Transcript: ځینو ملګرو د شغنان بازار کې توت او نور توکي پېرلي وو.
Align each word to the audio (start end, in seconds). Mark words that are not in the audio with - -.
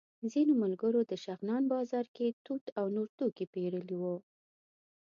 ځینو 0.31 0.53
ملګرو 0.63 1.01
د 1.11 1.13
شغنان 1.23 1.63
بازار 1.73 2.05
کې 2.15 2.27
توت 2.45 2.65
او 2.79 2.85
نور 2.95 3.07
توکي 3.17 3.45
پېرلي 3.53 3.97
وو. 4.01 4.15